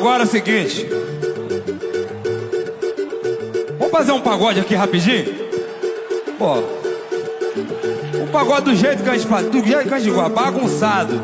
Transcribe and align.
agora 0.00 0.22
é 0.22 0.26
o 0.26 0.28
seguinte. 0.28 0.88
Vamos 3.78 3.92
fazer 3.92 4.12
um 4.12 4.20
pagode 4.22 4.58
aqui 4.58 4.74
rapidinho? 4.74 5.26
Ó. 6.40 6.62
Um 8.22 8.26
pagode 8.32 8.70
do 8.70 8.74
jeito 8.74 9.02
que 9.02 9.10
a 9.10 9.12
gente 9.12 9.26
faz, 9.26 9.46
do 9.48 9.62
jeito 9.62 9.88
que 9.88 9.94
a 9.94 9.98
gente 9.98 10.14
faz 10.14 10.32
bagunçado. 10.32 11.20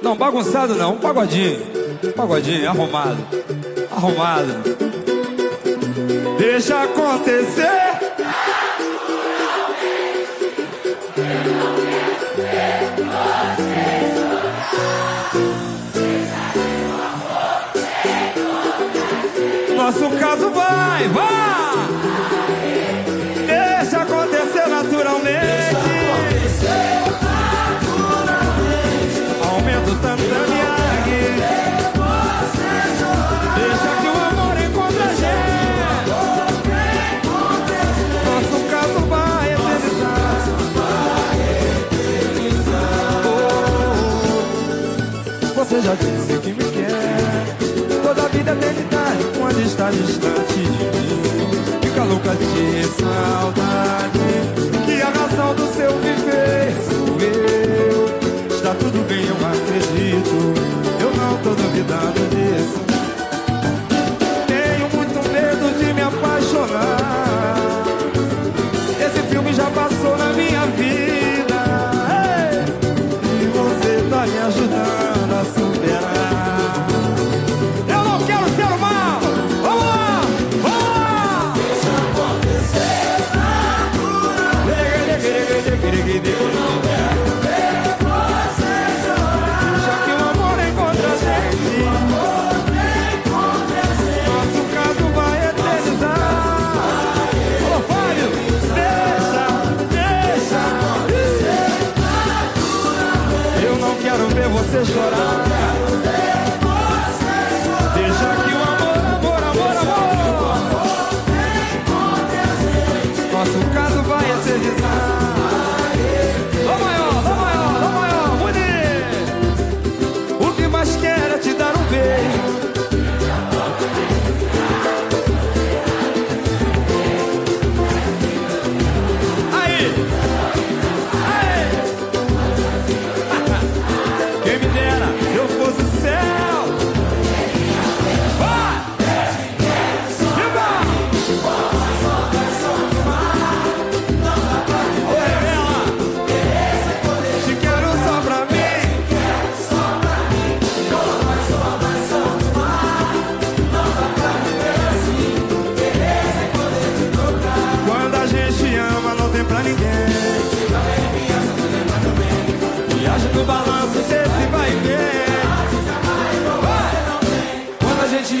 Não, 0.00 0.16
bagunçado 0.16 0.74
não, 0.76 0.94
um 0.94 0.98
pagodinho. 0.98 1.60
Um 2.02 2.12
pagodinho, 2.12 2.70
arrumado. 2.70 3.18
Arrumado. 3.90 4.76
Deixa 6.38 6.84
acontecer. 6.84 7.96
Thank 15.36 15.60
you. 15.60 15.65
nosso 19.86 20.10
caso 20.18 20.50
vai, 20.50 21.06
vai. 21.10 21.86
Deixa 23.46 24.02
acontecer 24.02 24.66
naturalmente. 24.66 25.36
Deixa 33.56 33.90
acontecer 34.64 35.36
Nosso 38.24 38.58
caso 38.68 38.98
vai, 39.06 39.54
tanto 39.54 39.94
oh, 43.24 43.28
oh, 43.28 43.48
oh. 45.44 45.64
Você 45.64 45.80
já 45.80 45.94
disse 45.94 46.38
que 46.40 46.52
me 46.52 46.65
distante 49.90 50.54
de 50.54 50.60
mim. 50.60 51.80
Fica 51.82 52.04
louca 52.04 52.34
de 52.34 52.84
saudade. 52.84 54.45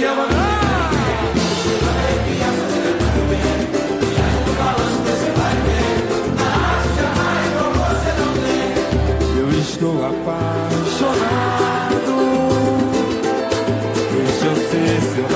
não. 0.00 0.56
Eu 9.38 9.48
Estou 9.58 10.06
apaixonado. 10.06 11.56
Deixa 14.12 14.46
eu 14.46 14.56
ser 14.56 15.00
seu 15.02 15.26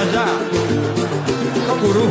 Irajá. 0.00 0.24
Canguru, 1.66 2.10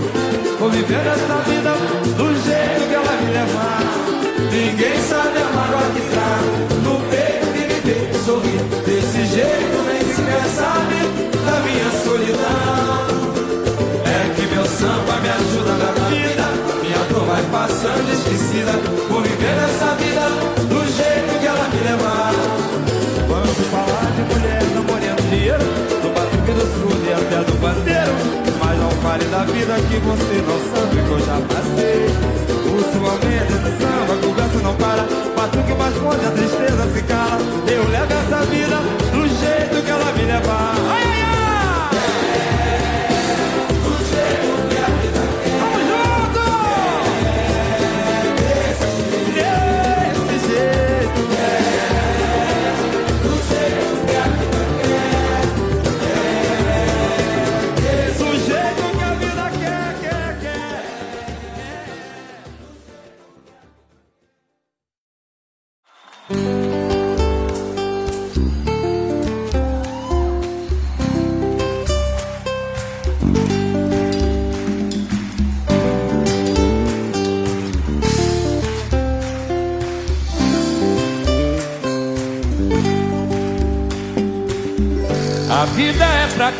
vou 0.59 0.69
viver 0.69 1.07
essa 1.07 1.37
vida 1.49 1.73
do 2.15 2.27
jeito 2.45 2.87
que 2.87 2.93
ela 2.93 3.13
me 3.13 3.31
levar. 3.31 3.81
Ninguém 4.51 5.01
sabe 5.01 5.39
a 5.39 5.49
mágoa 5.55 5.89
que 5.95 6.01
trago 6.11 6.51
no 6.83 6.99
peito 7.09 7.47
que 7.51 7.61
me 7.65 7.79
vê 7.81 8.13
sorrir 8.23 8.61
desse 8.85 9.25
jeito, 9.33 9.77
nem 9.87 10.01
sequer 10.13 10.45
sabe 10.55 10.97
da 11.45 11.59
minha 11.61 11.89
solidão. 12.03 13.07
É 14.05 14.33
que 14.35 14.43
meu 14.53 14.65
samba 14.65 15.19
me 15.21 15.29
ajuda 15.29 15.73
na 15.73 15.91
vida, 16.09 16.45
minha 16.83 17.03
dor 17.11 17.25
vai 17.25 17.43
passando 17.51 18.13
esquecida. 18.13 18.78
Da 29.39 29.45
vida 29.45 29.73
que 29.75 29.97
você 29.99 30.43
não 30.45 30.59
sabe 30.73 31.01
que 31.01 31.11
eu 31.11 31.19
já 31.19 31.39
passei. 31.47 32.07
Ultimamente 32.69 33.53
esse 33.53 33.71
samba, 33.79 34.13
a 34.13 34.17
conversa 34.17 34.59
não 34.59 34.75
para. 34.75 35.03
Batuque 35.35 35.73
mais 35.75 35.95
forte, 35.95 36.25
a 36.25 36.31
tristeza 36.31 36.93
se 36.93 37.01
cala. 37.03 37.39
Eu 37.71 37.87
levo 37.89 38.13
essa 38.13 38.45
vida 38.45 38.75
do 39.13 39.27
jeito 39.27 39.85
que 39.85 39.91
ela 39.91 40.11
me 40.11 40.25
levar. 40.25 41.08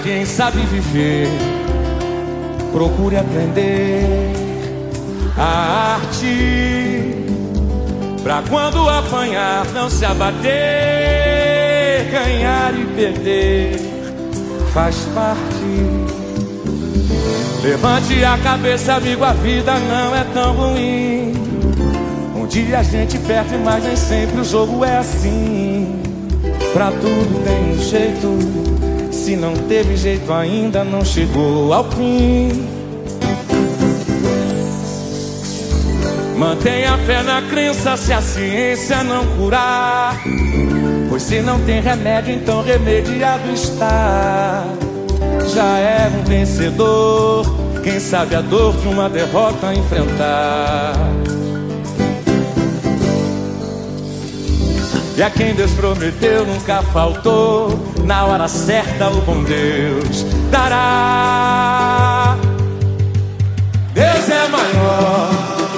Quem 0.09 0.25
sabe 0.25 0.59
viver. 0.61 1.27
Procure 2.71 3.15
aprender 3.15 4.33
a 5.37 5.97
arte. 5.97 7.13
Pra 8.23 8.41
quando 8.49 8.89
apanhar, 8.89 9.67
não 9.67 9.87
se 9.87 10.03
abater. 10.03 10.49
Ganhar 12.11 12.73
e 12.73 12.85
perder 12.95 13.79
faz 14.73 14.95
parte. 15.13 15.39
Levante 17.61 18.23
a 18.23 18.35
cabeça, 18.39 18.95
amigo, 18.95 19.23
a 19.23 19.33
vida 19.33 19.77
não 19.77 20.15
é 20.15 20.23
tão 20.33 20.55
ruim. 20.55 21.33
Um 22.35 22.47
dia 22.47 22.79
a 22.79 22.83
gente 22.83 23.15
perde, 23.19 23.55
mas 23.63 23.83
nem 23.83 23.95
sempre 23.95 24.41
o 24.41 24.43
jogo 24.43 24.83
é 24.83 24.97
assim. 24.97 26.01
Pra 26.73 26.89
tudo 26.89 27.43
tem 27.43 27.73
um 27.73 27.77
jeito. 27.77 28.78
Se 29.29 29.35
não 29.35 29.53
teve 29.53 29.95
jeito 29.95 30.33
ainda, 30.33 30.83
não 30.83 31.05
chegou 31.05 31.71
ao 31.71 31.83
fim. 31.91 32.67
Mantenha 36.35 36.97
fé 37.05 37.21
na 37.21 37.39
crença 37.43 37.95
se 37.95 38.11
a 38.11 38.23
ciência 38.23 39.03
não 39.03 39.23
curar. 39.37 40.19
Pois 41.09 41.21
se 41.21 41.41
não 41.41 41.59
tem 41.59 41.79
remédio, 41.79 42.33
então 42.33 42.63
remediado 42.63 43.51
está. 43.53 44.65
Já 45.53 45.77
é 45.77 46.11
um 46.19 46.23
vencedor. 46.23 47.45
Quem 47.83 47.99
sabe 47.99 48.33
a 48.33 48.41
dor 48.41 48.75
de 48.77 48.87
uma 48.87 49.07
derrota 49.07 49.71
enfrentar. 49.75 50.95
E 55.19 55.21
a 55.21 55.29
quem 55.29 55.53
Deus 55.53 55.71
prometeu 55.71 56.45
nunca 56.45 56.81
faltou. 56.81 57.77
Na 58.05 58.25
hora 58.25 58.47
certa, 58.47 59.09
o 59.09 59.19
bom 59.19 59.43
Deus 59.43 60.23
dará. 60.49 62.37
Deus 63.93 64.29
é 64.29 64.47
maior, 64.47 65.29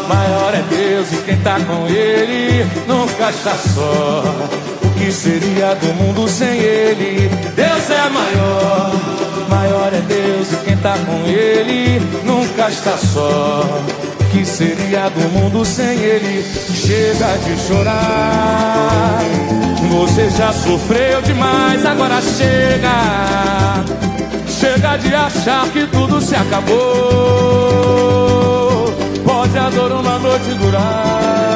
maior 0.08 0.54
é 0.54 0.62
Deus 0.70 1.12
e 1.12 1.18
quem 1.26 1.38
tá 1.38 1.60
com 1.60 1.88
Ele 1.88 2.64
nunca 2.86 3.32
está 3.32 3.56
só. 3.56 4.24
O 4.84 4.90
que 5.00 5.12
seria 5.12 5.74
do 5.74 5.88
mundo 5.96 6.28
sem 6.28 6.60
Ele? 6.60 7.28
Deus 7.56 7.90
é 7.90 8.10
maior, 8.10 8.92
maior 9.50 9.92
é 9.92 10.02
Deus 10.02 10.54
e 10.54 10.58
quem 10.58 10.78
tá 10.78 10.96
com 11.00 11.28
Ele 11.28 12.00
nunca 12.24 12.70
está 12.70 12.96
só. 12.96 13.64
Que 14.32 14.46
seria 14.46 15.10
do 15.10 15.20
mundo 15.30 15.66
sem 15.66 16.00
Ele? 16.00 16.44
Chega 16.74 17.38
de 17.40 17.58
chorar. 17.68 19.20
Você 19.90 20.30
já 20.30 20.54
sofreu 20.54 21.22
demais, 21.22 21.86
agora 21.86 22.22
chega. 22.22 23.84
Chega 24.48 24.96
de 24.98 25.14
achar 25.14 25.68
que 25.70 25.86
tudo 25.88 26.22
se 26.22 26.34
acabou. 26.36 26.78
Pode 29.26 29.58
a 29.58 29.70
dor 29.70 29.92
uma 29.92 30.18
noite 30.18 30.54
durar. 30.54 31.52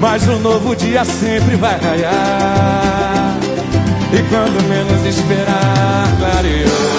Mas 0.00 0.28
um 0.28 0.38
novo 0.38 0.76
dia 0.76 1.04
sempre 1.04 1.56
vai 1.56 1.76
raiar 1.76 3.36
E 4.12 4.22
quando 4.30 4.62
menos 4.68 5.04
esperar, 5.04 6.06
clareou 6.20 6.98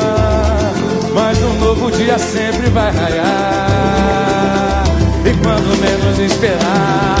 Mas 1.13 1.37
um 1.43 1.53
novo 1.59 1.91
dia 1.91 2.17
sempre 2.17 2.69
vai 2.69 2.91
raiar. 2.91 4.83
E 5.25 5.33
quando 5.43 5.79
menos 5.79 6.19
esperar, 6.19 7.20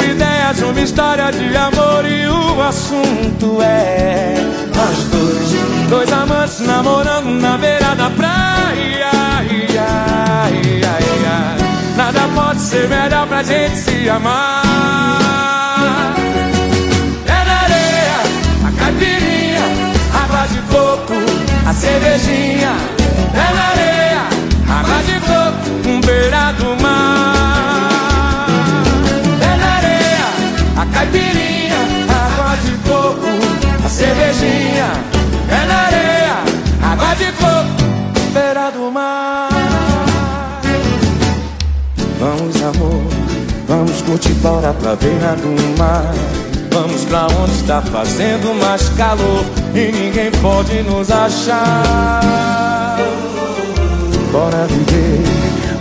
Uma 0.63 0.79
história 0.81 1.31
de 1.31 1.55
amor 1.55 2.05
e 2.05 2.27
o 2.27 2.61
assunto 2.61 3.61
é 3.61 4.35
nós 4.75 5.03
dois. 5.05 5.89
Dois 5.89 6.11
amantes 6.11 6.59
namorando 6.61 7.29
na 7.41 7.57
beira 7.57 7.95
da 7.95 8.09
praia. 8.09 9.11
Ia, 9.49 10.49
ia, 10.49 10.81
ia. 10.81 11.95
Nada 11.95 12.21
pode 12.33 12.61
ser 12.61 12.87
melhor 12.87 13.27
pra 13.27 13.43
gente 13.43 13.75
se 13.75 14.09
amar. 14.09 14.61
É 17.25 17.45
na 17.45 17.61
areia, 17.63 18.19
a 18.67 18.71
caipirinha, 18.79 19.65
água 20.23 20.47
de 20.47 20.61
coco, 20.73 21.13
a 21.67 21.73
cervejinha. 21.73 22.73
É 23.33 23.53
na 23.53 23.63
areia, 23.71 24.23
água 24.79 25.03
de 25.03 25.19
coco, 25.19 25.89
um 25.89 26.01
beira 26.01 26.53
cervejinha 34.21 34.91
é 35.49 35.65
na 35.65 35.75
areia, 35.75 36.37
água 36.83 37.13
de 37.15 37.31
coco, 37.33 38.31
beira 38.33 38.69
do 38.71 38.91
mar. 38.91 39.49
Vamos, 42.19 42.55
amor, 42.61 43.03
vamos 43.67 44.01
curtir 44.03 44.33
bora 44.35 44.73
pra 44.73 44.95
beira 44.95 45.35
do 45.35 45.77
mar. 45.77 46.13
Vamos 46.71 47.03
pra 47.05 47.27
onde 47.27 47.51
está 47.51 47.81
fazendo 47.81 48.53
mais 48.61 48.87
calor 48.89 49.43
e 49.73 49.91
ninguém 49.91 50.31
pode 50.41 50.83
nos 50.83 51.11
achar. 51.11 52.97
Bora 54.31 54.67
viver, 54.67 55.21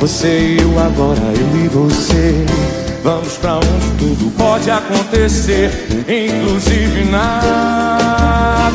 você 0.01 0.57
e 0.57 0.63
eu 0.63 0.79
agora, 0.81 1.21
eu 1.21 1.65
e 1.65 1.69
você. 1.69 2.80
Vamos 3.03 3.33
pra 3.39 3.57
onde 3.57 3.91
tudo 3.99 4.31
pode 4.37 4.71
acontecer, 4.71 5.71
inclusive 6.07 7.05
nada. 7.05 8.71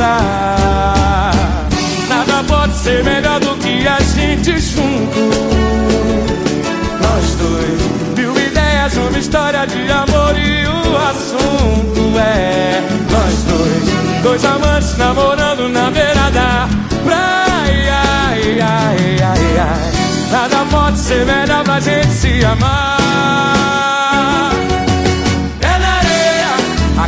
Nada 2.10 2.44
pode 2.48 2.76
ser 2.76 3.04
melhor 3.04 3.40
do 3.40 3.56
que 3.58 3.88
a 3.88 4.00
gente 4.00 4.58
junto. 4.60 5.20
Nós 7.02 7.36
dois, 7.36 8.18
mil 8.18 8.36
ideias, 8.36 8.98
uma 8.98 9.20
história 9.20 9.68
de 9.68 9.92
amor 9.92 10.36
e 10.36 10.66
o 10.66 10.98
assunto 10.98 12.20
é 12.20 12.82
nós 13.12 13.44
dois, 13.44 14.24
dois 14.24 14.44
amantes 14.44 14.98
namorando 14.98 15.70
na 15.70 15.92
beira 15.92 16.32
da 16.32 16.68
praia. 17.06 17.96
Ai, 18.28 18.60
ai, 18.60 19.18
ai, 19.22 19.58
ai. 19.60 20.05
Nada 20.36 20.66
pode 20.70 21.00
ser 21.00 21.26
melhor 21.26 21.64
pra 21.64 21.80
gente 21.80 22.12
se 22.12 22.44
amar. 22.44 22.98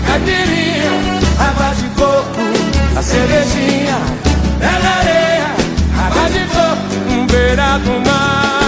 caipirinha, 0.06 0.92
água 1.38 1.76
de 1.76 1.90
coco, 1.90 2.42
a 2.98 3.02
cervejinha, 3.02 3.98
é 4.62 4.84
na 4.84 4.96
areia, 5.00 5.50
água 6.06 6.30
de 6.30 6.40
coco, 6.56 7.12
um 7.12 7.28
beira 7.28 7.78
do 7.80 8.00
mar. 8.10 8.67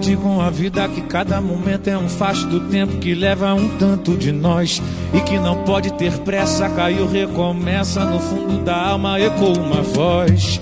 Aprendi 0.00 0.16
com 0.16 0.40
a 0.40 0.48
vida 0.48 0.88
que 0.88 1.02
cada 1.02 1.42
momento 1.42 1.88
é 1.88 1.98
um 1.98 2.08
facho 2.08 2.46
do 2.46 2.60
tempo 2.70 2.96
que 2.96 3.14
leva 3.14 3.52
um 3.52 3.68
tanto 3.76 4.16
de 4.16 4.32
nós 4.32 4.80
e 5.12 5.20
que 5.20 5.38
não 5.38 5.62
pode 5.64 5.92
ter 5.92 6.10
pressa. 6.20 6.70
Caiu, 6.70 7.06
recomeça 7.06 8.02
no 8.06 8.18
fundo 8.18 8.64
da 8.64 8.74
alma, 8.74 9.20
ecoa 9.20 9.58
uma 9.58 9.82
voz 9.82 10.58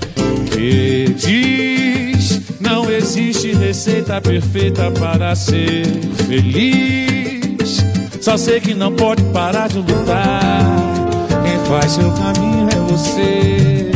que 0.51 1.14
diz: 1.16 2.59
Não 2.61 2.90
existe 2.90 3.53
receita 3.53 4.20
perfeita 4.20 4.90
para 4.90 5.37
ser 5.37 5.87
feliz. 6.27 7.85
Só 8.20 8.37
sei 8.37 8.59
que 8.59 8.74
não 8.74 8.92
pode 8.92 9.22
parar 9.27 9.68
de 9.68 9.79
lutar. 9.79 10.64
Quem 11.44 11.64
faz 11.66 11.92
seu 11.92 12.11
caminho 12.11 12.68
é 12.72 12.90
você. 12.90 13.92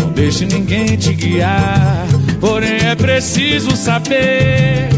Não 0.00 0.12
deixe 0.12 0.46
ninguém 0.46 0.96
te 0.96 1.12
guiar. 1.12 2.11
Porém 2.42 2.76
é 2.90 2.96
preciso 2.96 3.76
saber, 3.76 4.88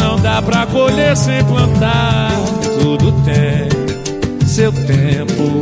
não 0.00 0.16
dá 0.20 0.40
pra 0.40 0.64
colher 0.64 1.16
sem 1.16 1.44
plantar. 1.44 2.30
Tudo 2.80 3.10
tem 3.24 4.46
seu 4.46 4.70
tempo 4.70 5.60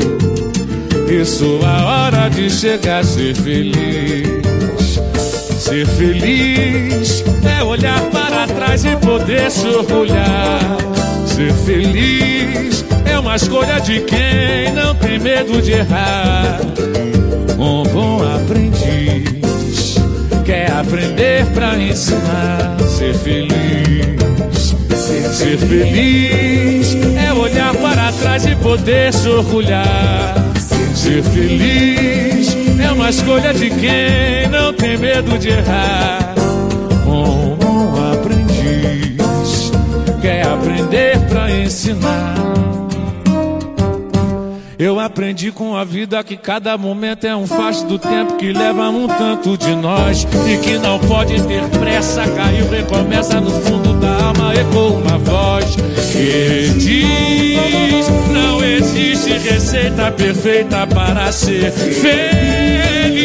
e 1.10 1.24
sua 1.24 1.86
hora 1.86 2.28
de 2.28 2.50
chegar 2.50 3.00
a 3.00 3.02
ser 3.02 3.34
feliz. 3.34 5.00
Ser 5.58 5.86
feliz 5.86 7.24
é 7.48 7.64
olhar 7.64 8.02
para 8.10 8.46
trás 8.48 8.84
e 8.84 8.94
poder 8.96 9.50
se 9.50 9.68
orgulhar. 9.68 10.76
Ser 11.26 11.54
feliz 11.64 12.84
é 13.06 13.18
uma 13.18 13.36
escolha 13.36 13.80
de 13.80 14.00
quem 14.00 14.70
não 14.74 14.94
tem 14.94 15.18
medo 15.18 15.62
de 15.62 15.72
errar. 15.72 16.60
Um 17.58 17.84
bom 17.84 18.20
aprendiz 18.22 19.46
quer 20.66 20.72
aprender 20.72 21.46
pra 21.54 21.78
ensinar 21.78 22.76
ser 22.88 23.14
feliz. 23.14 24.74
Ser 25.32 25.58
feliz 25.58 26.96
é 27.16 27.32
olhar 27.32 27.74
para 27.74 28.12
trás 28.12 28.46
e 28.46 28.56
poder 28.56 29.12
se 29.12 29.28
orgulhar. 29.28 30.34
Ser 30.94 31.22
feliz 31.22 32.56
é 32.80 32.92
uma 32.92 33.10
escolha 33.10 33.54
de 33.54 33.70
quem 33.70 34.48
não 34.50 34.72
tem 34.72 34.96
medo 34.96 35.38
de 35.38 35.50
errar. 35.50 36.34
Um 37.06 37.54
bom 37.56 37.94
aprendiz 38.12 39.70
quer 40.20 40.46
aprender 40.46 41.18
pra 41.28 41.50
ensinar. 41.50 42.45
Eu 44.78 45.00
aprendi 45.00 45.50
com 45.50 45.74
a 45.74 45.84
vida 45.84 46.22
que 46.22 46.36
cada 46.36 46.76
momento 46.76 47.26
é 47.26 47.34
um 47.34 47.46
facho 47.46 47.86
do 47.86 47.98
tempo 47.98 48.36
que 48.36 48.52
leva 48.52 48.90
um 48.90 49.08
tanto 49.08 49.56
de 49.56 49.74
nós 49.74 50.26
e 50.46 50.58
que 50.58 50.76
não 50.76 50.98
pode 50.98 51.40
ter 51.44 51.62
pressa. 51.78 52.28
Caiu, 52.28 52.68
recomeça 52.68 53.40
no 53.40 53.50
fundo 53.50 53.94
da 53.94 54.24
alma, 54.24 54.52
ecoa 54.54 54.90
uma 54.90 55.16
voz 55.16 55.76
que 56.12 56.74
diz: 56.78 58.06
Não 58.30 58.62
existe 58.62 59.30
receita 59.38 60.12
perfeita 60.12 60.86
para 60.86 61.32
ser 61.32 61.72
feliz. 61.72 63.16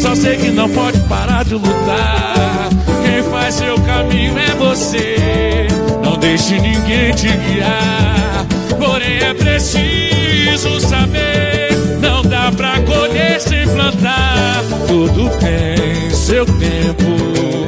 Só 0.00 0.14
sei 0.14 0.38
que 0.38 0.50
não 0.50 0.70
pode 0.70 0.98
parar 1.00 1.44
de 1.44 1.52
lutar. 1.52 2.70
Quem 3.04 3.22
faz 3.30 3.56
seu 3.56 3.78
caminho 3.82 4.38
é 4.38 4.54
você. 4.54 5.66
Não 6.02 6.16
deixe 6.16 6.58
ninguém 6.58 7.12
te 7.12 7.28
guiar. 7.28 8.46
Porém 8.78 9.18
é 9.18 9.34
preciso 9.34 9.95
saber, 10.58 11.70
não 12.00 12.22
dá 12.22 12.50
pra 12.50 12.80
colher 12.80 13.40
sem 13.40 13.68
plantar. 13.68 14.62
Tudo 14.86 15.28
tem 15.38 16.10
seu 16.10 16.46
tempo 16.46 17.66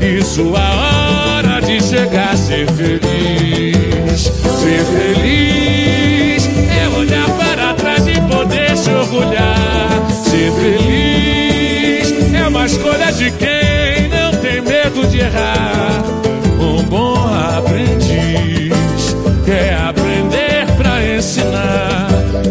e 0.00 0.22
sua 0.24 0.58
hora 0.58 1.60
de 1.60 1.80
chegar 1.80 2.36
ser 2.36 2.66
feliz. 2.72 4.22
Ser 4.22 4.84
feliz 4.84 6.48
é 6.82 6.88
olhar 6.88 7.28
para 7.38 7.74
trás 7.74 8.06
e 8.06 8.20
poder 8.22 8.76
se 8.76 8.90
orgulhar. 8.90 10.10
Ser 10.10 10.50
feliz 10.52 12.34
é 12.34 12.48
uma 12.48 12.66
escolha 12.66 13.12
de 13.12 13.30
quem 13.30 14.08
não 14.08 14.32
tem 14.40 14.60
medo 14.60 15.06
de 15.06 15.20
errar. 15.20 16.27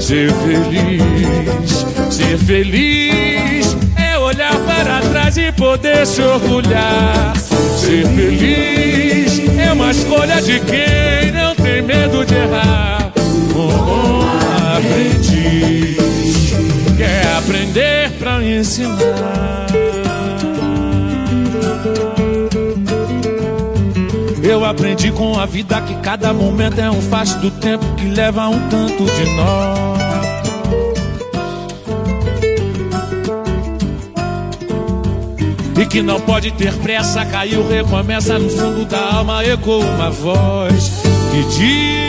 Ser 0.07 0.31
feliz, 0.31 1.85
ser 2.09 2.37
feliz 2.37 3.75
é 3.97 4.17
olhar 4.17 4.57
para 4.59 5.01
trás 5.01 5.35
e 5.35 5.51
poder 5.51 6.07
se 6.07 6.21
orgulhar. 6.21 7.35
Ser 7.35 8.07
feliz 8.15 9.41
é 9.59 9.73
uma 9.73 9.91
escolha 9.91 10.41
de 10.41 10.61
quem 10.61 11.33
não 11.33 11.53
tem 11.55 11.81
medo 11.81 12.23
de 12.25 12.35
errar. 12.35 13.11
Um 13.17 13.53
bom 13.53 14.23
aprendiz 14.77 16.53
quer 16.97 17.27
aprender 17.37 18.09
pra 18.11 18.41
ensinar. 18.41 19.67
Eu 24.57 24.65
aprendi 24.65 25.11
com 25.11 25.37
a 25.37 25.45
vida 25.45 25.79
que 25.81 25.93
cada 25.97 26.33
momento 26.33 26.79
é 26.79 26.89
um 26.89 26.99
facho 26.99 27.37
do 27.37 27.51
tempo 27.51 27.85
que 27.93 28.05
leva 28.05 28.47
um 28.47 28.59
tanto 28.69 29.05
de 29.05 29.25
nós. 29.35 29.99
E 35.79 35.85
que 35.85 36.01
não 36.01 36.19
pode 36.19 36.49
ter 36.53 36.73
pressa, 36.77 37.23
caiu, 37.23 37.67
recomeça 37.67 38.39
no 38.39 38.49
fundo 38.49 38.83
da 38.85 39.17
alma, 39.17 39.45
ecoa 39.45 39.85
uma 39.85 40.09
voz 40.09 41.03
que 41.31 41.55
diz. 41.55 42.06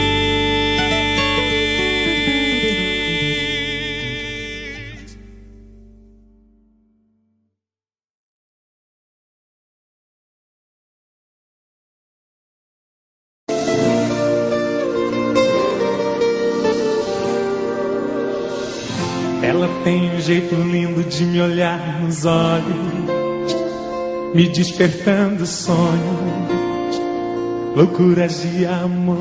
Me 21.39 21.43
olhar 21.43 22.01
nos 22.01 22.25
olhos, 22.25 23.55
me 24.35 24.49
despertando 24.49 25.47
sonhos, 25.47 27.01
loucuras 27.77 28.43
de 28.43 28.67
amor. 28.67 29.19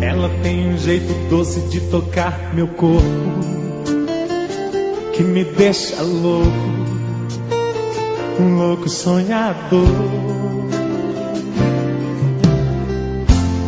Ela 0.00 0.28
tem 0.42 0.74
um 0.74 0.78
jeito 0.78 1.12
doce 1.30 1.60
de 1.68 1.80
tocar 1.82 2.52
meu 2.52 2.66
corpo, 2.66 3.04
que 5.14 5.22
me 5.22 5.44
deixa 5.44 6.02
louco, 6.02 6.50
um 8.40 8.56
louco 8.56 8.88
sonhador. 8.88 9.86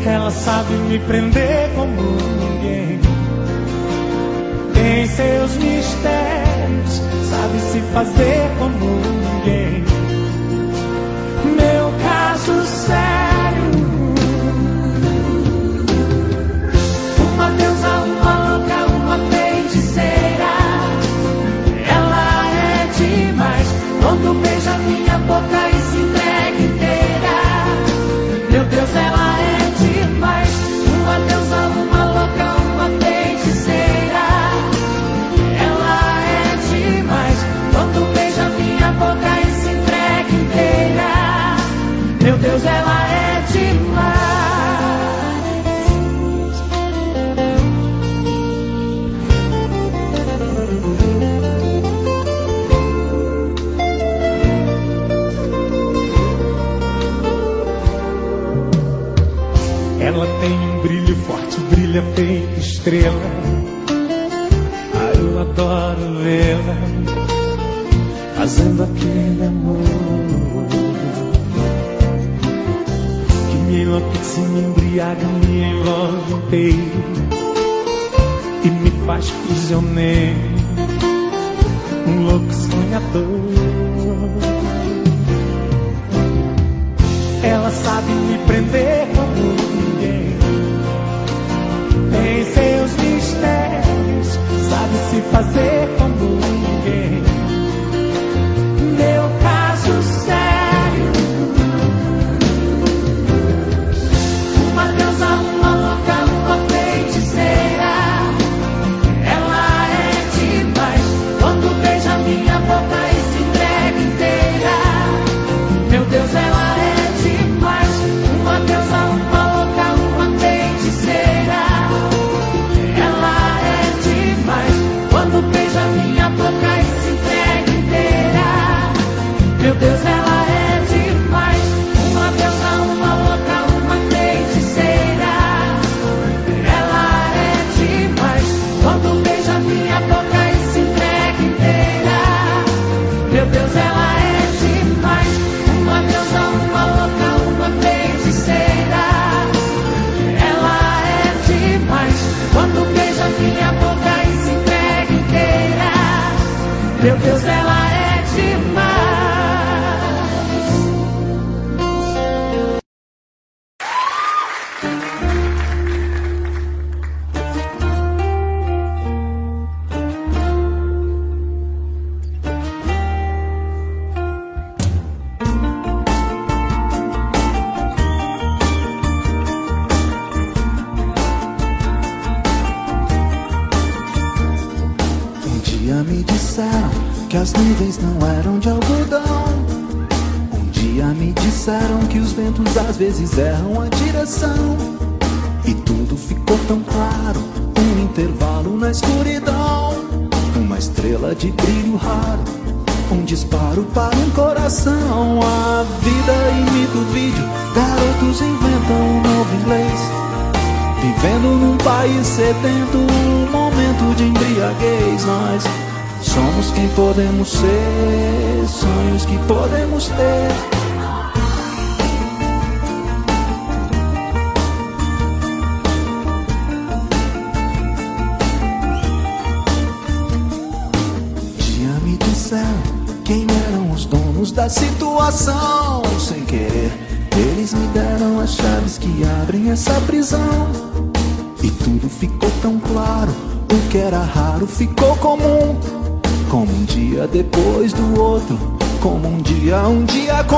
Ela 0.04 0.30
sabe 0.32 0.74
me 0.88 0.98
prender 0.98 1.70
como 1.76 2.02
ninguém. 2.40 3.17
Tem 4.88 5.06
seus 5.06 5.54
mistérios, 5.58 7.02
sabe 7.28 7.60
se 7.60 7.80
fazer 7.92 8.50
como 8.58 8.86
ninguém. 9.44 9.84
Meu 11.44 11.92
caso 12.02 12.64
sério. 12.64 13.07
brilha 61.88 62.02
feito 62.14 62.60
estrela. 62.60 63.30
Ah, 64.94 65.12
eu 65.18 65.40
adoro 65.40 66.18
vê-la. 66.22 66.76
Fazendo 68.36 68.82
aquele 68.82 69.46
amor. 69.46 69.78
Que 73.50 73.56
me 73.56 73.82
enlouquece, 73.82 74.40
me 74.40 74.60
embriaga, 74.60 75.26
me 75.46 75.62
envolve 75.62 76.32
inteiro. 76.34 77.18
E 78.64 78.70
me 78.70 78.90
faz 79.06 79.30
prisioneiro, 79.30 80.38
um 82.06 82.26
louco 82.26 82.52
sonhador. 82.52 83.24
Ela 87.42 87.70
sabe 87.70 88.12
me 88.12 88.38
prender. 88.46 89.17
sabe 94.88 95.10
se 95.10 95.22
fazer 95.30 95.88
como 95.98 96.67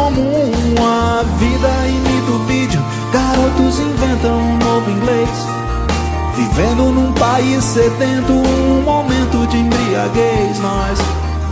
Como 0.00 0.22
uma 0.22 1.22
vida 1.38 1.68
imita 1.86 2.32
o 2.32 2.38
vídeo 2.46 2.82
Garotos 3.12 3.78
inventam 3.78 4.38
um 4.38 4.56
novo 4.56 4.90
inglês. 4.90 5.28
Vivendo 6.34 6.90
num 6.90 7.12
país 7.12 7.62
sedento 7.62 8.32
Um 8.32 8.80
momento 8.82 9.46
de 9.48 9.58
embriaguez. 9.58 10.58
Nós 10.60 10.98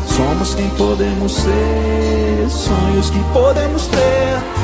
somos 0.06 0.54
quem 0.54 0.70
podemos 0.70 1.30
ser 1.30 2.48
Sonhos 2.48 3.10
que 3.10 3.22
podemos 3.34 3.86
ter. 3.88 4.57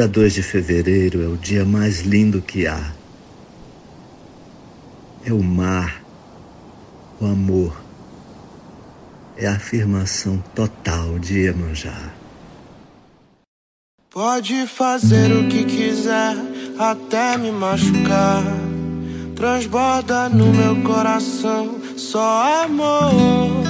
Dia 0.00 0.08
2 0.08 0.32
de 0.32 0.42
fevereiro 0.42 1.22
é 1.22 1.26
o 1.26 1.36
dia 1.36 1.62
mais 1.62 2.00
lindo 2.00 2.40
que 2.40 2.66
há. 2.66 2.90
É 5.22 5.30
o 5.30 5.42
mar, 5.42 6.02
o 7.20 7.26
amor, 7.26 7.78
é 9.36 9.46
a 9.46 9.56
afirmação 9.56 10.42
total 10.54 11.18
de 11.18 11.40
Iemanjá. 11.40 12.14
Pode 14.08 14.66
fazer 14.66 15.32
o 15.32 15.46
que 15.48 15.66
quiser 15.66 16.34
até 16.78 17.36
me 17.36 17.52
machucar. 17.52 18.42
Transborda 19.36 20.30
no 20.30 20.50
meu 20.50 20.82
coração 20.82 21.78
só 21.98 22.64
amor. 22.64 23.64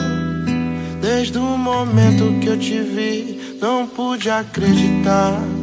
Desde 1.00 1.38
o 1.38 1.58
momento 1.58 2.38
que 2.40 2.46
eu 2.46 2.56
te 2.56 2.80
vi, 2.80 3.58
não 3.60 3.84
pude 3.88 4.30
acreditar. 4.30 5.59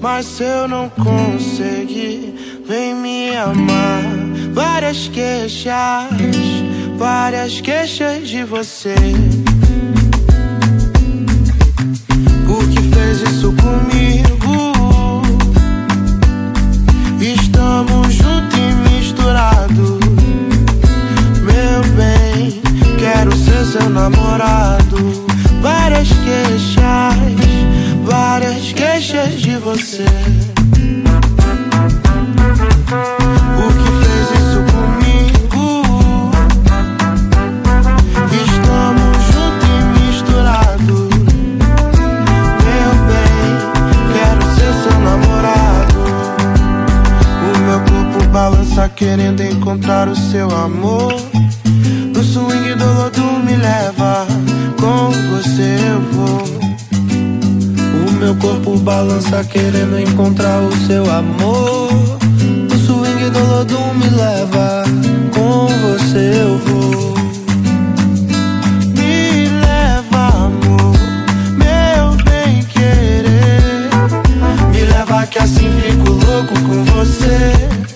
Mas 0.00 0.24
se 0.24 0.44
eu 0.44 0.66
não 0.66 0.88
consegui, 0.88 2.34
vem 2.66 2.94
me 2.94 3.36
amar. 3.36 4.02
Várias 4.52 5.08
queixas, 5.08 6.08
várias 6.96 7.60
queixas 7.60 8.26
de 8.26 8.42
você. 8.42 8.94
Por 12.46 12.66
que 12.68 12.80
fez 12.94 13.20
isso 13.20 13.52
comigo? 13.52 14.30
Estamos 17.20 18.14
juntos 18.14 18.58
e 18.58 18.72
misturados. 18.88 20.00
Meu 21.44 21.82
bem, 21.94 22.62
quero 22.98 23.36
ser 23.36 23.64
seu 23.66 23.90
namorado. 23.90 24.96
Várias 25.60 26.08
queixas, 26.08 27.49
várias 28.04 28.72
queixas 28.72 29.40
de 29.40 29.56
você. 29.56 30.04
Por 33.56 33.72
que 33.74 33.90
fez 34.00 34.26
isso 34.40 34.60
comigo? 34.72 35.66
Estamos 38.32 39.16
juntos 39.32 39.68
e 39.68 39.80
misturados. 39.98 41.10
Meu 42.66 42.92
bem, 43.08 43.48
quero 44.12 44.42
ser 44.54 44.72
seu 44.82 44.96
namorado. 45.00 46.00
O 47.44 47.58
meu 47.58 47.80
corpo 47.80 48.18
balança 48.32 48.88
querendo 48.88 49.42
encontrar 49.42 50.08
o 50.08 50.16
seu 50.16 50.50
amor. 50.50 51.14
No 52.14 52.22
swing 52.22 52.74
do 52.74 52.84
lodo 52.84 53.22
me 53.44 53.56
leva, 53.56 54.26
com 54.78 55.10
você 55.10 55.76
eu 55.90 56.00
vou. 56.12 56.49
O 58.20 58.22
meu 58.22 58.34
corpo 58.34 58.76
balança 58.76 59.42
querendo 59.44 59.98
encontrar 59.98 60.60
o 60.60 60.70
seu 60.86 61.10
amor. 61.10 61.90
No 62.68 62.76
swing 62.76 63.30
do 63.30 63.38
lodo 63.46 63.78
me 63.94 64.10
leva, 64.10 64.84
com 65.34 65.66
você 65.66 66.42
eu 66.42 66.58
vou. 66.58 67.14
Me 68.94 69.48
leva, 69.48 70.48
amor, 70.48 70.92
meu 71.56 72.14
bem 72.22 72.62
querer. 72.64 73.88
Me 74.70 74.82
leva 74.82 75.26
que 75.26 75.38
assim 75.38 75.70
fico 75.80 76.10
louco 76.10 76.52
com 76.68 76.84
você. 76.92 77.89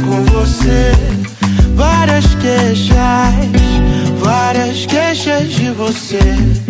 Com 0.00 0.22
você. 0.32 0.92
Várias 1.74 2.34
queixas, 2.36 2.96
várias 4.20 4.86
queixas 4.86 5.50
de 5.50 5.70
você. 5.70 6.63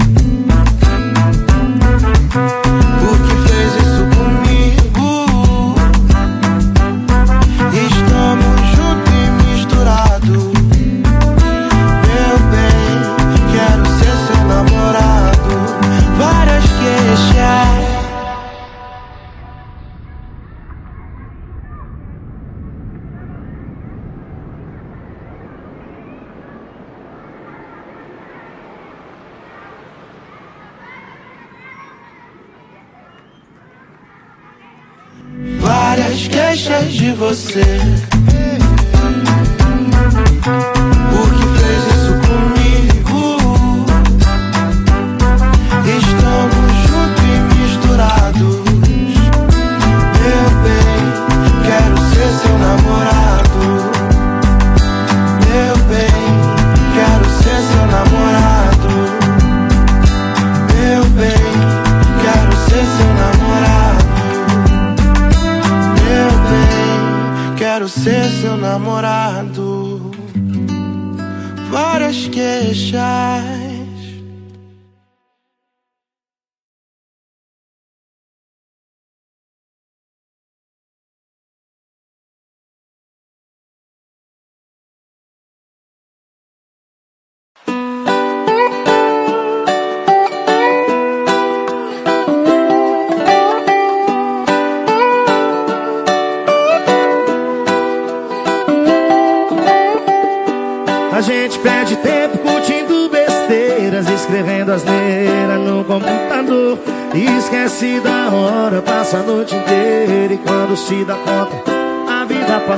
Você. 37.25 38.14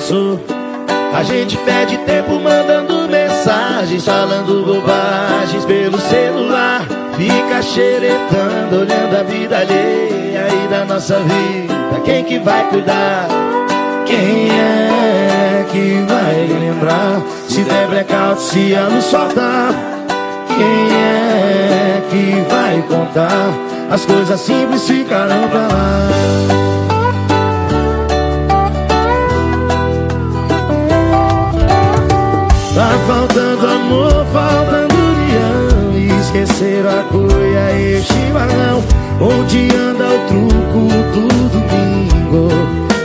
Passou. 0.06 0.40
A 1.12 1.22
gente 1.22 1.56
perde 1.58 1.96
tempo 1.98 2.38
mandando 2.38 3.08
mensagens, 3.08 4.04
falando 4.04 4.64
bobagens 4.64 5.64
pelo 5.64 5.98
celular. 5.98 6.82
Fica 7.16 7.62
xeretando, 7.62 8.80
olhando 8.80 9.16
a 9.18 9.22
vida 9.22 9.58
alheia 9.58 10.46
e 10.48 10.68
da 10.68 10.84
nossa 10.84 11.18
vida. 11.20 12.00
Quem 12.04 12.24
que 12.24 12.38
vai 12.38 12.68
cuidar? 12.68 13.26
Quem 14.04 14.50
é 14.50 15.64
que 15.72 16.04
vai 16.06 16.46
lembrar? 16.60 17.22
Se 17.48 17.62
der 17.64 17.88
blackout, 17.88 18.40
se 18.40 18.74
a 18.74 18.86
luz 18.86 19.10
faltar 19.10 19.72
Quem 20.46 20.94
é 20.94 22.02
que 22.10 22.44
vai 22.48 22.82
contar? 22.82 23.50
As 23.90 24.04
coisas 24.04 24.38
simples 24.40 24.86
ficarão 24.86 25.48
pra 25.48 25.60
lá 25.60 26.75
Tá 32.76 32.90
faltando 33.06 33.66
amor, 33.66 34.26
faltando 34.34 34.94
união 34.94 35.96
E 35.96 36.08
esqueceram 36.20 36.90
a 36.90 37.02
cuia 37.04 37.72
e 37.72 38.02
chimarrão 38.02 38.84
Onde 39.18 39.74
anda 39.74 40.04
o 40.04 40.18
truco 40.28 40.86
do 41.08 41.48
domingo 41.48 42.48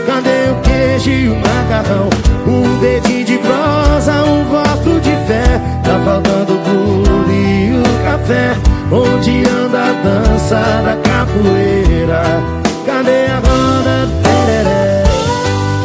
Cadê 0.06 0.52
o 0.52 0.56
queijo 0.62 1.10
e 1.10 1.30
o 1.30 1.36
macarrão? 1.38 2.10
Um 2.46 2.80
dedinho 2.80 3.24
de 3.24 3.38
prosa, 3.38 4.12
um 4.26 4.44
voto 4.44 5.00
de 5.00 5.16
fé 5.26 5.62
Tá 5.86 6.02
faltando 6.04 6.52
o 6.52 7.32
e 7.32 7.72
o 7.72 8.04
café 8.04 8.58
Onde 8.92 9.50
anda 9.50 9.84
a 9.84 9.94
dança 10.04 10.60
da 10.84 10.98
capoeira? 11.02 12.24
Cadê 12.86 13.28
a 13.28 13.36
roda 13.36 14.06
do 14.06 14.22
tereré? 14.22 15.04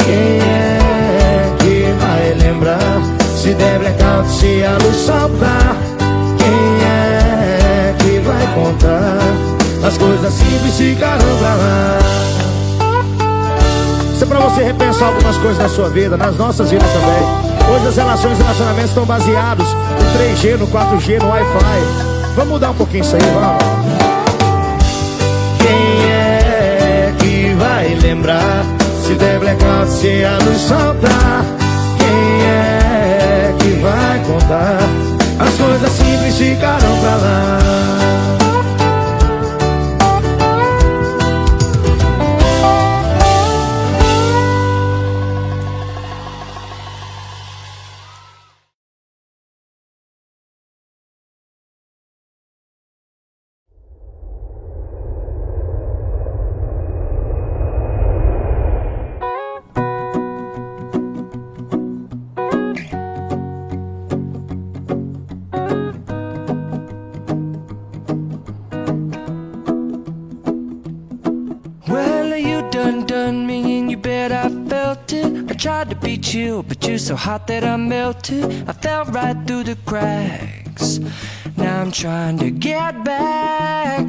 Quem 0.05 0.41
é 0.41 1.55
que 1.61 1.93
vai 2.01 2.35
lembrar? 2.35 3.26
Se 3.37 3.55
der 3.55 3.79
blackout, 3.79 4.29
se 4.29 4.65
a 4.65 4.73
luz 4.83 4.97
soltar 4.97 5.77
Quem 6.39 6.85
é 6.85 7.95
que 7.99 8.19
vai 8.21 8.47
contar 8.55 9.87
As 9.87 9.97
coisas 9.99 10.33
simples 10.33 10.77
ficaram 10.77 11.37
pra 11.39 11.55
lá? 11.55 11.99
Isso 14.15 14.25
é 14.25 14.27
pra 14.27 14.39
você 14.41 14.65
repensar 14.65 15.09
algumas 15.09 15.37
coisas 15.37 15.59
na 15.59 15.69
sua 15.69 15.91
vida, 15.91 16.17
nas 16.17 16.39
nossas 16.39 16.71
vidas 16.71 16.89
também. 16.91 17.69
Hoje 17.71 17.89
as 17.89 17.97
relações 17.97 18.39
e 18.39 18.43
relacionamentos 18.43 18.89
estão 18.89 19.05
baseados 19.05 19.67
no 19.75 20.19
3G, 20.19 20.57
no 20.57 20.67
4G, 20.69 21.23
no 21.23 21.29
Wi-Fi. 21.29 22.17
Vamos 22.37 22.53
mudar 22.53 22.71
um 22.71 22.75
pouquinho 22.75 23.03
isso 23.03 23.17
aí, 23.17 23.23
vamos 23.23 23.65
Quem 25.59 26.11
é 26.11 27.15
que 27.19 27.55
vai 27.59 27.95
lembrar 27.95 28.65
Se 29.03 29.15
der 29.15 29.39
blackout, 29.39 29.91
se 29.91 30.23
a 30.23 30.39
luz 30.45 30.61
soltar 30.61 31.45
Quem 31.99 32.47
é 32.47 32.76
vai 33.75 34.19
contar. 34.25 34.79
As 35.39 35.55
coisas 35.55 35.91
simples 35.91 36.39
ficaram 36.39 37.01
pra 37.01 37.17
lá 37.17 38.56
so 77.07 77.15
hot 77.15 77.47
that 77.47 77.63
I 77.63 77.77
melted. 77.77 78.69
I 78.69 78.73
fell 78.73 79.05
right 79.05 79.37
through 79.47 79.63
the 79.63 79.77
cracks. 79.87 80.99
Now 81.57 81.81
I'm 81.81 81.93
trying 81.93 82.37
to 82.39 82.51
get 82.51 83.05
back. 83.05 84.09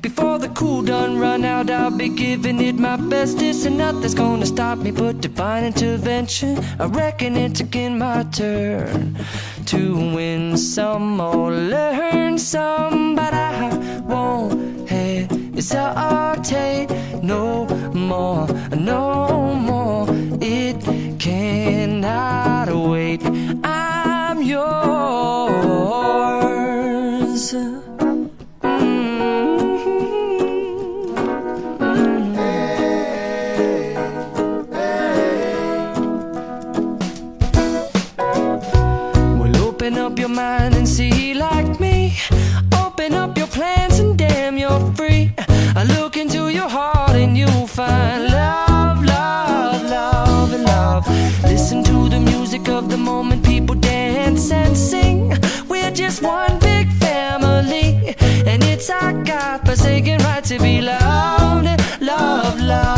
Before 0.00 0.38
the 0.38 0.48
cool 0.48 0.80
done 0.80 1.18
run 1.18 1.44
out, 1.44 1.68
I'll 1.68 1.90
be 1.90 2.08
giving 2.08 2.58
it 2.62 2.76
my 2.76 2.96
bestest, 2.96 3.66
and 3.66 3.76
nothing's 3.76 4.14
gonna 4.14 4.46
stop 4.46 4.78
me 4.78 4.90
but 4.90 5.20
divine 5.20 5.64
intervention. 5.64 6.58
I 6.80 6.86
reckon 6.86 7.36
it's 7.36 7.60
again 7.60 7.98
my 7.98 8.22
turn 8.22 9.18
to 9.66 10.14
win 10.14 10.56
some 10.56 11.20
or 11.20 11.52
learn 11.52 12.38
some, 12.38 13.14
but 13.14 13.34
I 13.34 13.76
won't 14.06 14.88
hesitate 14.88 16.88
no 17.22 17.66
more, 17.92 18.48
no 18.74 19.27
God 59.28 59.60
forsaken 59.66 60.22
right 60.22 60.42
to 60.44 60.58
be 60.58 60.80
loved, 60.80 61.66
love, 61.66 62.00
love, 62.00 62.60
love, 62.62 62.97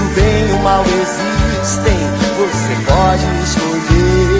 O 0.00 0.14
bem 0.14 0.48
e 0.48 0.52
o 0.52 0.62
mal 0.62 0.82
existem, 0.82 1.98
você 2.38 2.74
pode 2.86 3.26
escolher. 3.44 4.39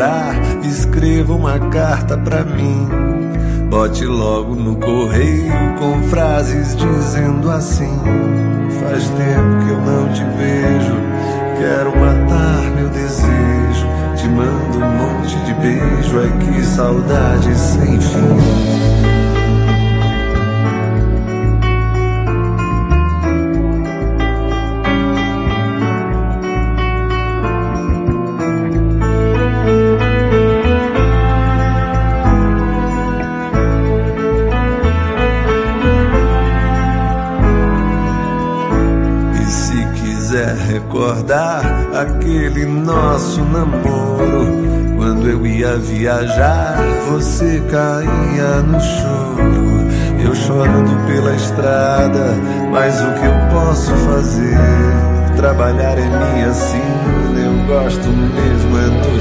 Lembrar, 0.00 0.34
escreva 0.64 1.34
uma 1.34 1.58
carta 1.70 2.16
pra 2.16 2.42
mim. 2.42 2.88
Bote 3.68 4.04
logo 4.04 4.54
no 4.54 4.76
correio 4.76 5.52
com 5.78 6.02
frases 6.08 6.74
dizendo 6.74 7.50
assim: 7.50 7.98
Faz 8.80 9.04
tempo 9.10 9.64
que 9.64 9.70
eu 9.70 9.80
não 9.80 10.12
te 10.12 10.24
vejo, 10.38 10.96
quero 11.58 11.96
matar 11.96 12.70
meu 12.74 12.88
desejo. 12.88 13.86
Te 14.16 14.28
mando 14.28 14.78
um 14.78 14.90
monte 14.96 15.36
de 15.44 15.54
beijo, 15.54 16.18
ai 16.18 16.32
que 16.38 16.64
saudade 16.64 17.54
sem 17.56 18.00
fim. 18.00 19.29
Namoro. 43.50 44.96
Quando 44.96 45.28
eu 45.28 45.46
ia 45.46 45.76
viajar, 45.76 46.76
você 47.10 47.60
caía 47.70 48.62
no 48.62 48.80
choro. 48.80 49.70
Eu 50.22 50.34
chorando 50.34 51.06
pela 51.06 51.34
estrada, 51.34 52.34
mas 52.70 53.00
o 53.00 53.12
que 53.14 53.26
eu 53.26 53.48
posso 53.50 53.92
fazer? 54.06 54.58
Trabalhar 55.36 55.98
é 55.98 56.06
minha 56.06 56.52
sina, 56.52 57.40
eu 57.40 57.66
gosto 57.66 58.08
mesmo 58.08 58.78
é 58.78 58.90
do 59.00 59.20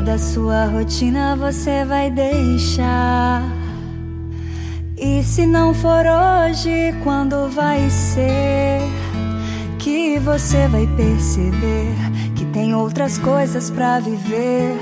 da 0.00 0.18
sua 0.18 0.66
rotina 0.66 1.36
você 1.36 1.84
vai 1.84 2.10
deixar? 2.10 3.42
E 4.96 5.22
se 5.22 5.46
não 5.46 5.74
for 5.74 6.04
hoje, 6.06 6.94
quando 7.04 7.50
vai 7.50 7.88
ser? 7.90 8.80
Que 9.78 10.18
você 10.18 10.68
vai 10.68 10.86
perceber 10.96 11.94
que 12.34 12.44
tem 12.46 12.74
outras 12.74 13.18
coisas 13.18 13.70
para 13.70 14.00
viver. 14.00 14.74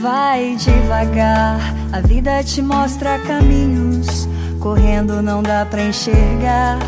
Vai 0.00 0.56
devagar, 0.56 1.58
a 1.92 2.00
vida 2.00 2.42
te 2.42 2.62
mostra 2.62 3.18
caminhos. 3.20 4.28
Correndo 4.60 5.20
não 5.22 5.42
dá 5.42 5.66
pra 5.66 5.82
enxergar. 5.82 6.78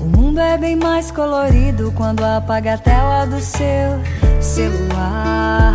O 0.00 0.04
mundo 0.04 0.38
é 0.40 0.56
bem 0.56 0.76
mais 0.76 1.10
colorido 1.10 1.92
quando 1.96 2.22
apaga 2.22 2.74
a 2.74 2.78
tela 2.78 3.26
do 3.26 3.40
seu 3.40 4.00
celular. 4.40 5.74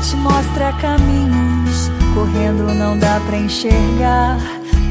Te 0.00 0.16
mostra 0.16 0.72
caminhos. 0.74 1.90
Correndo 2.14 2.74
não 2.74 2.98
dá 2.98 3.20
pra 3.26 3.36
enxergar. 3.36 4.38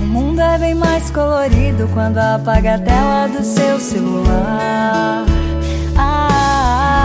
O 0.01 0.05
mundo 0.05 0.39
é 0.39 0.57
bem 0.57 0.73
mais 0.75 1.11
colorido 1.11 1.89
quando 1.93 2.17
apaga 2.17 2.75
a 2.75 2.79
tela 2.79 3.27
do 3.27 3.43
seu 3.43 3.79
celular. 3.79 5.25
Ah, 5.97 6.99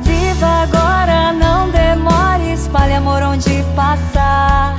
viva 0.00 0.46
agora, 0.46 1.32
não 1.32 1.70
demore. 1.70 2.52
Espalhe 2.52 2.94
amor 2.94 3.22
onde 3.22 3.64
passar. 3.76 4.76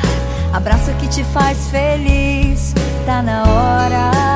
Abraço 0.54 0.92
que 1.00 1.08
te 1.08 1.24
faz 1.26 1.70
feliz. 1.70 2.74
Tá 3.06 3.22
na 3.22 3.44
hora. 3.44 4.35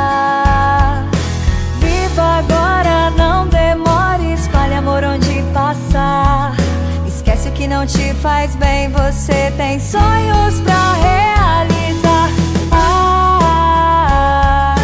Te 7.90 8.14
faz 8.16 8.56
bem. 8.56 8.90
Você 8.90 9.52
tem 9.58 9.80
sonhos 9.80 10.60
pra 10.62 10.94
realizar. 10.94 12.30
Ah, 12.72 14.76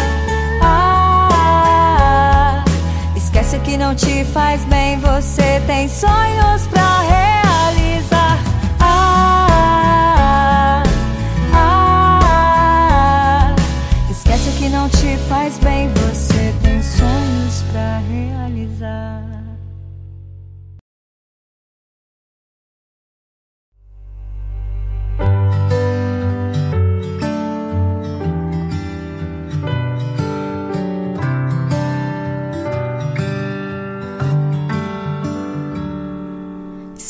ah, 0.62 2.64
esquece 3.16 3.56
o 3.56 3.60
que 3.60 3.76
não 3.76 3.94
te 3.94 4.24
faz 4.24 4.64
bem. 4.64 4.98
Você 4.98 5.62
tem 5.66 5.88
sonhos 5.88 6.66
pra 6.66 6.75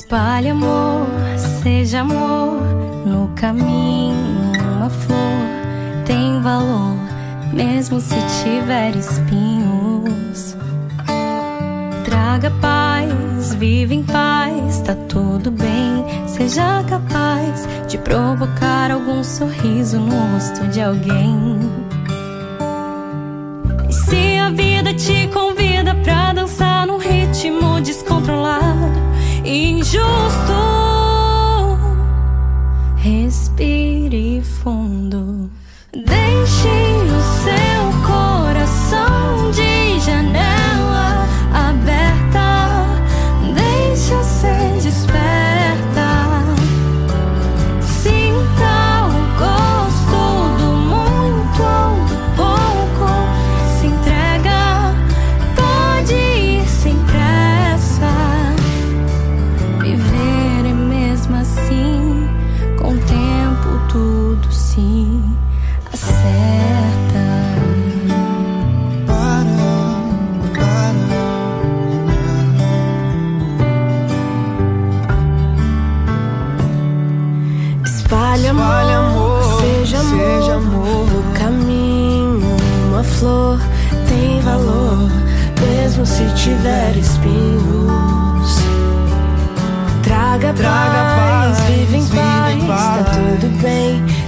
Espalhe 0.07 0.51
amor, 0.51 1.05
seja 1.65 2.03
amor 2.03 2.63
no 3.05 3.27
caminho. 3.35 4.15
Uma 4.77 4.89
flor 4.89 6.05
tem 6.05 6.41
valor, 6.41 6.95
mesmo 7.53 7.99
se 7.99 8.15
tiver 8.45 8.95
espinhos. 8.95 10.57
Traga 12.05 12.53
paz, 12.61 13.53
vive 13.55 13.97
em 13.97 14.05
paz, 14.05 14.81
tá 14.83 14.95
tudo 14.95 15.51
bem. 15.51 16.05
Seja 16.29 16.85
capaz 16.89 17.67
de 17.89 17.99
provocar 17.99 18.93
algum 18.93 19.25
sorriso 19.25 19.99
no 19.99 20.35
rosto 20.35 20.69
de 20.69 20.83
alguém. 20.83 21.59
E 23.89 23.93
se 23.93 24.39
a 24.39 24.51
vida 24.51 24.95
te 24.95 25.27
convida 25.35 25.97
pra 25.97 26.33
dançar 26.33 26.87
num 26.87 26.97
ritmo 26.97 27.81
descontrolado, 27.81 29.16
Respire 32.99 34.43
fundo. 34.43 35.49
Deixe 35.93 36.96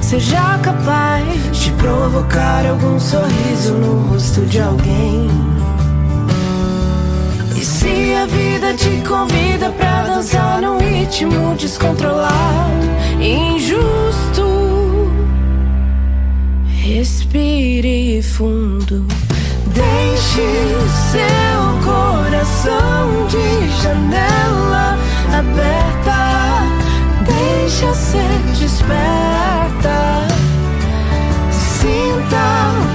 Seja 0.08 0.58
capaz 0.62 1.22
de 1.52 1.70
provocar 1.72 2.64
algum 2.64 2.98
sorriso 2.98 3.74
no 3.74 4.08
rosto 4.08 4.40
de 4.46 4.58
alguém. 4.58 5.28
E 7.54 7.62
se 7.62 8.14
a 8.14 8.24
vida 8.24 8.72
te 8.72 9.06
convida 9.06 9.70
pra 9.72 10.04
dançar 10.04 10.62
num 10.62 10.78
ritmo 10.78 11.54
descontrolado, 11.56 12.88
injusto, 13.20 15.12
respire 16.64 18.22
fundo. 18.22 19.06
Deixe 19.74 20.40
seu 21.12 21.84
coração 21.84 23.26
de 23.28 23.82
janela 23.82 24.98
aberta. 25.38 26.37
Deixa 27.68 27.92
ser 27.92 28.38
desperta. 28.58 30.26
Sinta 31.52 32.87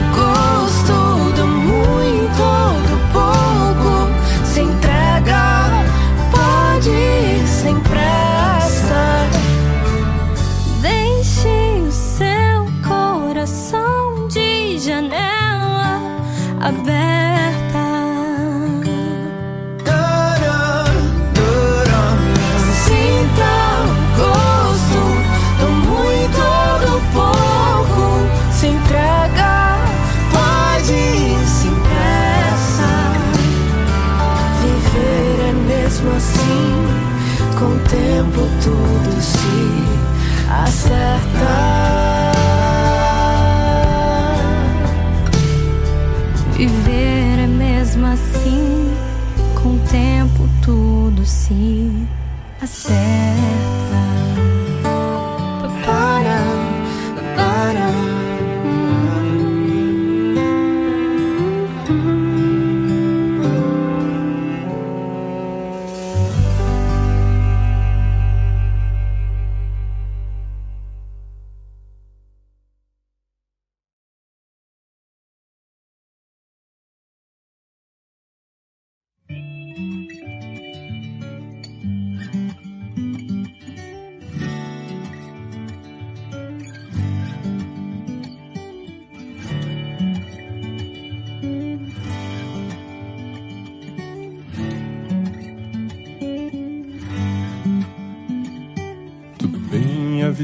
tempo 38.64 38.93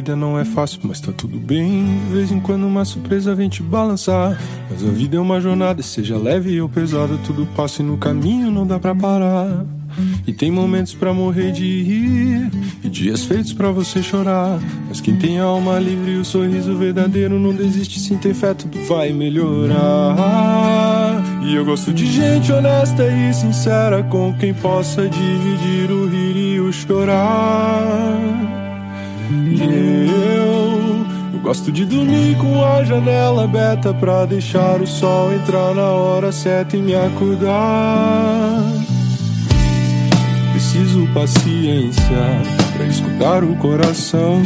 vida 0.09 0.15
não 0.15 0.39
é 0.39 0.45
fácil, 0.45 0.79
mas 0.83 0.99
tá 0.99 1.11
tudo 1.11 1.37
bem. 1.37 1.99
De 2.07 2.13
vez 2.13 2.31
em 2.31 2.39
quando 2.39 2.65
uma 2.65 2.83
surpresa 2.83 3.35
vem 3.35 3.47
te 3.47 3.61
balançar. 3.61 4.39
Mas 4.69 4.83
a 4.83 4.89
vida 4.89 5.17
é 5.17 5.19
uma 5.19 5.39
jornada, 5.39 5.83
seja 5.83 6.17
leve 6.17 6.59
ou 6.59 6.67
pesada, 6.67 7.15
tudo 7.25 7.47
passa 7.55 7.83
e 7.83 7.85
no 7.85 7.97
caminho 7.97 8.49
não 8.49 8.65
dá 8.65 8.79
pra 8.79 8.95
parar. 8.95 9.65
E 10.25 10.33
tem 10.33 10.49
momentos 10.49 10.95
pra 10.95 11.13
morrer 11.13 11.51
de 11.51 11.83
rir 11.83 12.49
e 12.83 12.89
dias 12.89 13.23
feitos 13.25 13.53
pra 13.53 13.69
você 13.69 14.01
chorar. 14.01 14.59
Mas 14.87 14.99
quem 14.99 15.15
tem 15.15 15.39
a 15.39 15.43
alma 15.43 15.77
livre 15.77 16.13
e 16.13 16.17
o 16.17 16.25
sorriso 16.25 16.75
verdadeiro 16.75 17.37
não 17.37 17.53
desiste, 17.53 17.99
sim 17.99 18.17
tem 18.17 18.33
fé, 18.33 18.55
tudo 18.55 18.79
vai 18.87 19.11
melhorar. 19.11 20.15
E 21.43 21.53
eu 21.53 21.65
gosto 21.65 21.93
de 21.93 22.07
gente 22.07 22.51
honesta 22.51 23.03
e 23.05 23.31
sincera 23.33 24.01
com 24.03 24.33
quem 24.33 24.53
possa 24.55 25.07
dividir 25.07 25.91
o 25.91 26.07
rir 26.07 26.55
e 26.55 26.59
o 26.59 26.71
chorar. 26.71 28.28
Gosto 31.49 31.71
de 31.71 31.83
dormir 31.83 32.37
com 32.37 32.63
a 32.63 32.83
janela 32.83 33.45
aberta 33.45 33.91
pra 33.91 34.23
deixar 34.23 34.79
o 34.79 34.85
sol 34.85 35.33
entrar 35.33 35.73
na 35.73 35.87
hora 35.87 36.31
certa 36.31 36.77
e 36.77 36.79
me 36.79 36.93
acordar. 36.93 38.61
Preciso 40.51 41.07
paciência 41.11 42.03
pra 42.77 42.85
escutar 42.85 43.43
o 43.43 43.55
coração. 43.55 44.43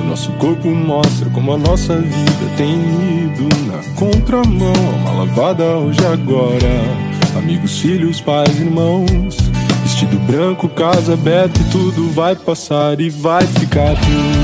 O 0.00 0.06
nosso 0.06 0.30
corpo 0.34 0.68
mostra 0.70 1.28
como 1.30 1.54
a 1.54 1.58
nossa 1.58 1.98
vida 1.98 2.46
tem 2.56 2.76
ido 3.24 3.48
na 3.66 3.82
contramão. 3.96 4.72
Uma 5.00 5.24
lavada 5.24 5.64
hoje 5.78 6.06
agora. 6.06 7.36
Amigos, 7.36 7.80
filhos, 7.80 8.20
pais, 8.20 8.60
irmãos. 8.60 9.38
Vestido 9.82 10.20
branco, 10.20 10.68
casa 10.68 11.14
aberta 11.14 11.60
e 11.60 11.64
tudo 11.72 12.08
vai 12.12 12.36
passar 12.36 13.00
e 13.00 13.10
vai 13.10 13.44
ficar 13.44 13.96
tudo 13.96 14.41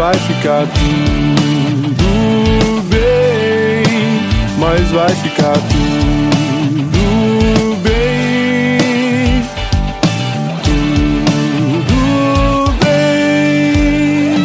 vai 0.00 0.14
ficar 0.14 0.66
tudo 0.66 2.02
bem. 2.88 3.84
Mas 4.58 4.90
vai 4.92 5.10
ficar 5.10 5.52
tudo 5.68 6.96
bem. 7.82 9.44
Tudo 10.64 11.92
bem. 12.82 14.38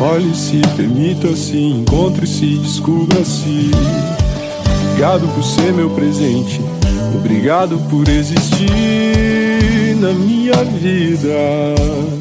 Olhe-se, 0.00 0.60
permita-se, 0.76 1.58
encontre-se, 1.58 2.58
descubra-se. 2.58 3.72
Obrigado 4.92 5.26
por 5.34 5.42
ser 5.42 5.72
meu 5.72 5.90
presente. 5.90 6.60
Obrigado 7.16 7.78
por 7.90 8.08
existir 8.08 9.96
na 9.96 10.12
minha 10.12 10.62
vida. 10.62 12.17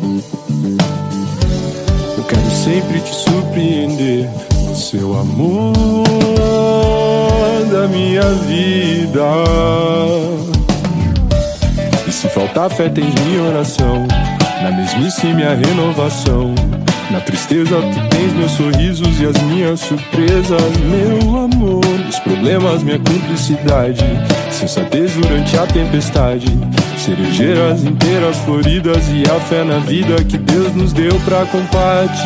Sempre 2.67 2.99
te 2.99 3.15
surpreender. 3.15 4.29
O 4.69 4.75
seu 4.75 5.17
amor 5.17 5.73
da 7.71 7.87
minha 7.87 8.23
vida. 8.45 9.23
E 12.05 12.11
se 12.11 12.27
faltar 12.27 12.69
fé, 12.69 12.89
tens 12.89 13.15
minha 13.23 13.43
oração. 13.43 14.05
Na 14.61 14.69
mesmice, 14.71 15.27
minha 15.27 15.55
renovação. 15.55 16.53
Na 17.09 17.21
tristeza, 17.21 17.77
tu 17.81 18.09
tens 18.09 18.33
meus 18.33 18.51
sorrisos 18.51 19.21
e 19.21 19.25
as 19.25 19.41
minhas 19.43 19.79
surpresas, 19.79 20.61
meu 20.89 21.45
amor. 21.45 21.85
Nos 22.05 22.19
problemas, 22.19 22.83
minha 22.83 22.99
cumplicidade. 22.99 24.03
Sensatez 24.51 25.13
durante 25.13 25.57
a 25.57 25.65
tempestade. 25.67 26.47
Cerejeiras 26.97 27.81
inteiras 27.85 28.35
floridas 28.39 29.05
e 29.07 29.23
a 29.23 29.39
fé 29.39 29.63
na 29.63 29.79
vida 29.79 30.21
que 30.25 30.37
Deus 30.37 30.75
nos 30.75 30.91
deu 30.91 31.17
pra 31.21 31.45
compartilhar. 31.45 32.17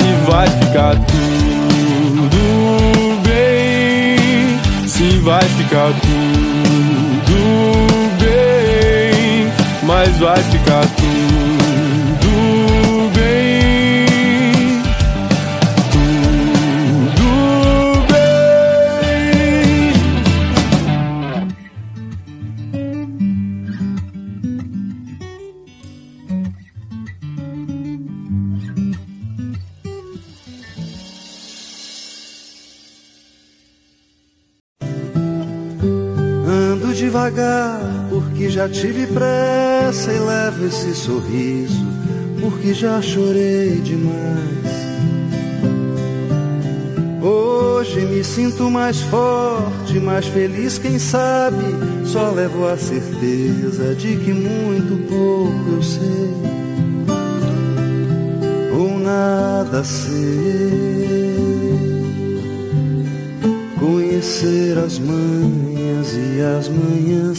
E 0.00 0.12
vai 0.28 0.48
ficar 0.48 0.96
tudo 1.06 2.30
bem. 3.22 4.58
Sim, 4.88 5.20
vai 5.20 5.44
ficar 5.44 5.92
tudo 6.00 7.38
bem. 8.18 9.46
Mas 9.84 10.18
vai 10.18 10.42
ficar 10.42 10.84
tudo 10.96 11.19
sorriso 41.00 41.86
porque 42.40 42.74
já 42.74 43.00
chorei 43.00 43.80
demais. 43.80 44.50
Hoje 47.22 48.00
me 48.00 48.22
sinto 48.22 48.70
mais 48.70 49.00
forte, 49.00 49.98
mais 49.98 50.26
feliz, 50.26 50.78
quem 50.78 50.98
sabe? 50.98 51.64
Só 52.04 52.30
levo 52.30 52.66
a 52.66 52.76
certeza 52.76 53.94
de 53.94 54.16
que 54.16 54.32
muito 54.32 55.08
pouco 55.08 55.76
eu 55.76 55.82
sei, 55.82 56.34
ou 58.78 58.98
nada 58.98 59.82
sei. 59.82 60.20
Conhecer 63.78 64.76
as 64.78 64.98
manhas 64.98 66.14
e 66.14 66.40
as 66.42 66.68
manhãs, 66.68 67.38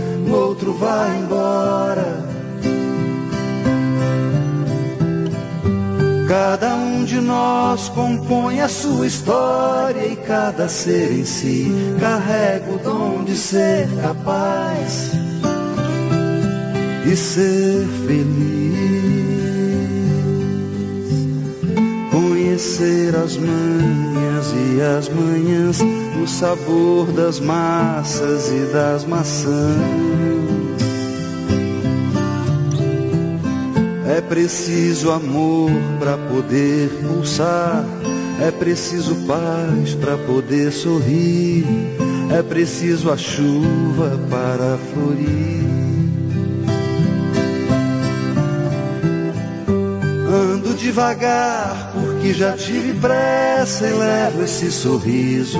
no 0.21 0.35
outro 0.35 0.73
vai 0.73 1.17
embora. 1.17 2.31
Cada 6.27 6.75
um 6.75 7.03
de 7.03 7.19
nós 7.19 7.89
compõe 7.89 8.61
a 8.61 8.69
sua 8.69 9.05
história 9.05 10.05
e 10.07 10.15
cada 10.15 10.69
ser 10.69 11.11
em 11.11 11.25
si 11.25 11.69
carrega 11.99 12.71
o 12.71 12.77
dom 12.77 13.23
de 13.25 13.35
ser 13.35 13.85
capaz 14.01 15.11
e 17.05 17.15
ser 17.17 17.85
feliz. 18.07 18.61
Conhecer 22.11 23.15
as 23.15 23.35
manhas 23.35 24.53
e 24.53 24.81
as 24.81 25.09
manhãs, 25.09 25.79
o 26.21 26.27
sabor 26.27 27.11
das 27.11 27.39
massas 27.39 28.51
e 28.51 28.71
das 28.71 29.03
maçãs. 29.05 29.51
É 34.07 34.21
preciso 34.21 35.09
amor 35.09 35.71
para 35.99 36.17
poder 36.17 36.89
pulsar, 37.01 37.83
é 38.39 38.51
preciso 38.51 39.15
paz 39.25 39.95
para 39.95 40.17
poder 40.17 40.71
sorrir, 40.71 41.65
é 42.29 42.43
preciso 42.43 43.09
a 43.09 43.17
chuva 43.17 44.19
para 44.29 44.77
florir. 44.93 45.61
Ando 50.29 50.73
devagar 50.75 51.91
porque 51.93 52.33
já 52.33 52.53
tive 52.53 52.93
pressa 52.99 53.87
e 53.87 53.93
levo 53.93 54.43
esse 54.43 54.71
sorriso 54.71 55.59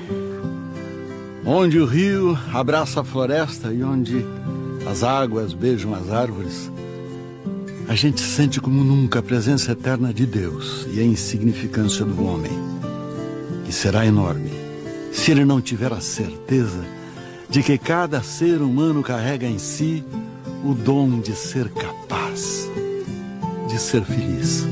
onde 1.53 1.79
o 1.79 1.85
rio 1.85 2.39
abraça 2.53 3.01
a 3.01 3.03
floresta 3.03 3.73
e 3.73 3.83
onde 3.83 4.25
as 4.89 5.03
águas 5.03 5.51
beijam 5.51 5.93
as 5.93 6.09
árvores, 6.09 6.71
a 7.89 7.93
gente 7.93 8.21
sente 8.21 8.61
como 8.61 8.85
nunca 8.85 9.19
a 9.19 9.21
presença 9.21 9.73
eterna 9.73 10.13
de 10.13 10.25
Deus 10.25 10.87
e 10.93 11.01
a 11.01 11.03
insignificância 11.03 12.05
do 12.05 12.23
homem, 12.23 12.53
que 13.65 13.73
será 13.73 14.05
enorme 14.05 14.49
se 15.11 15.31
ele 15.31 15.43
não 15.43 15.59
tiver 15.59 15.91
a 15.91 15.99
certeza 15.99 16.85
de 17.49 17.61
que 17.61 17.77
cada 17.77 18.23
ser 18.23 18.61
humano 18.61 19.03
carrega 19.03 19.45
em 19.45 19.59
si 19.59 20.05
o 20.63 20.73
dom 20.73 21.19
de 21.19 21.35
ser 21.35 21.69
capaz 21.69 22.69
de 23.67 23.77
ser 23.77 24.05
feliz. 24.05 24.65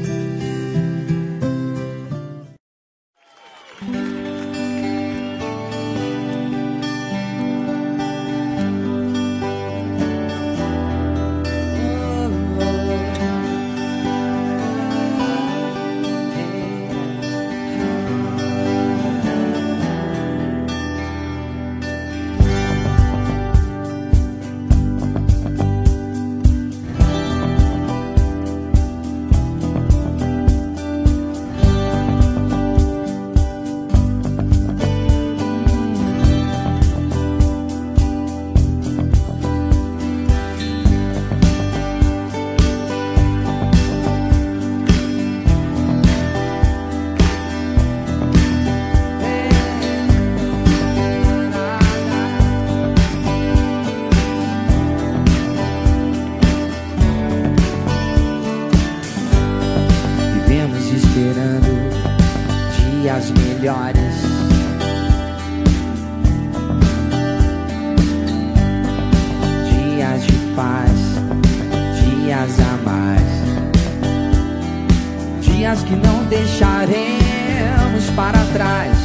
Que 75.70 75.96
não 75.96 76.24
deixaremos 76.26 78.10
para 78.16 78.40
trás. 78.54 78.98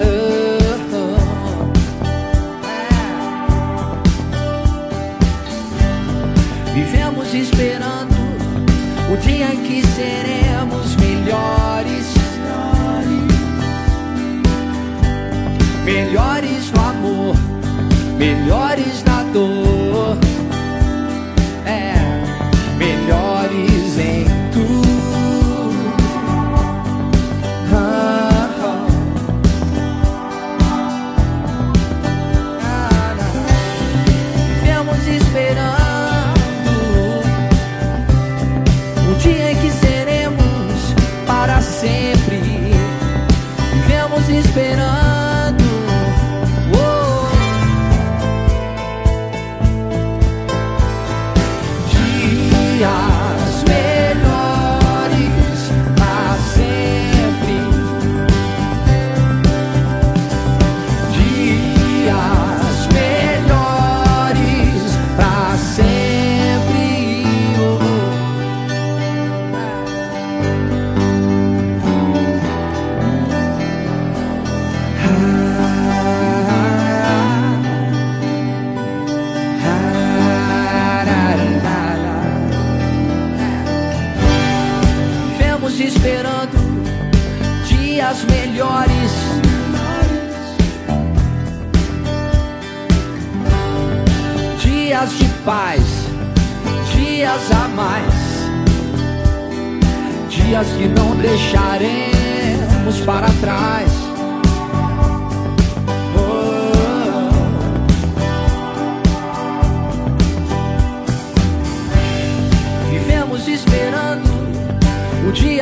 Oh, 0.00 0.58
oh. 0.94 1.18
Vivemos 6.72 7.34
esperando 7.34 8.16
o 9.12 9.16
dia 9.18 9.52
em 9.52 9.62
que 9.64 9.86
seremos 9.86 10.96
melhores. 10.96 12.06
Melhores 15.84 16.72
no 16.72 16.80
amor, 16.80 17.36
melhores 18.16 19.04
na 19.04 19.24
dor. 19.24 19.77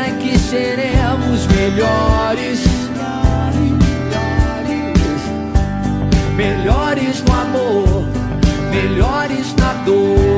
é 0.06 0.10
que 0.20 0.38
seremos 0.38 1.46
melhores. 1.48 2.60
Melhores 6.36 7.22
no 7.22 7.32
amor, 7.32 8.04
melhores 8.70 9.54
na 9.56 9.72
dor. 9.84 10.35